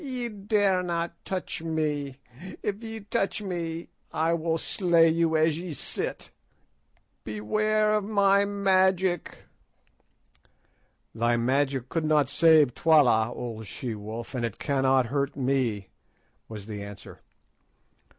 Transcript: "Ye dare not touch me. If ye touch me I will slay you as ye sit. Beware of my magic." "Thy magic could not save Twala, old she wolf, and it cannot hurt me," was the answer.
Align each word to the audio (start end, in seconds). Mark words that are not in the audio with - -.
"Ye 0.03 0.29
dare 0.29 0.81
not 0.81 1.13
touch 1.25 1.61
me. 1.61 2.17
If 2.63 2.81
ye 2.81 3.01
touch 3.01 3.39
me 3.39 3.89
I 4.11 4.33
will 4.33 4.57
slay 4.57 5.07
you 5.09 5.37
as 5.37 5.59
ye 5.59 5.73
sit. 5.73 6.31
Beware 7.23 7.93
of 7.93 8.03
my 8.03 8.43
magic." 8.43 9.43
"Thy 11.13 11.37
magic 11.37 11.87
could 11.89 12.05
not 12.05 12.29
save 12.29 12.73
Twala, 12.73 13.31
old 13.31 13.67
she 13.67 13.93
wolf, 13.93 14.33
and 14.33 14.43
it 14.43 14.57
cannot 14.57 15.05
hurt 15.13 15.35
me," 15.35 15.89
was 16.49 16.65
the 16.65 16.81
answer. 16.81 17.21